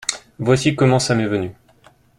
[0.39, 1.51] Voici comment ça m’est venu…